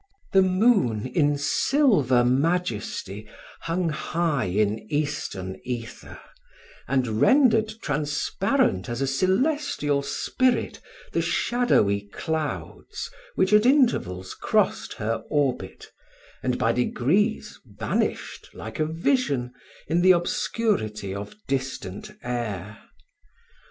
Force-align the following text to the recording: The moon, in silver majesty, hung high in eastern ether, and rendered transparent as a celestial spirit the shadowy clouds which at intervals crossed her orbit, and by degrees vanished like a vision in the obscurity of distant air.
The 0.33 0.41
moon, 0.41 1.05
in 1.05 1.37
silver 1.37 2.25
majesty, 2.25 3.29
hung 3.59 3.89
high 3.89 4.45
in 4.45 4.79
eastern 4.91 5.61
ether, 5.63 6.17
and 6.87 7.21
rendered 7.21 7.75
transparent 7.83 8.89
as 8.89 9.01
a 9.01 9.05
celestial 9.05 10.01
spirit 10.01 10.79
the 11.11 11.21
shadowy 11.21 12.01
clouds 12.13 13.11
which 13.35 13.53
at 13.53 13.67
intervals 13.67 14.33
crossed 14.33 14.93
her 14.93 15.21
orbit, 15.29 15.91
and 16.41 16.57
by 16.57 16.71
degrees 16.71 17.59
vanished 17.63 18.49
like 18.55 18.79
a 18.79 18.85
vision 18.87 19.53
in 19.87 20.01
the 20.01 20.13
obscurity 20.13 21.13
of 21.13 21.35
distant 21.47 22.09
air. 22.23 22.79